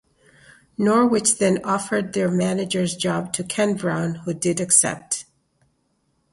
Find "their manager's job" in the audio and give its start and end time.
2.13-3.31